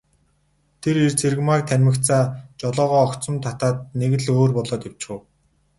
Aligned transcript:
Тэр 0.81 0.95
эр 1.05 1.13
Цэрэгмааг 1.19 1.61
танимагцаа 1.71 2.21
жолоогоо 2.59 2.99
огцом 3.07 3.35
татаад 3.45 3.77
нэг 3.99 4.11
л 4.21 4.25
өөр 4.35 4.51
болоод 4.55 4.81
явчхав. 4.89 5.21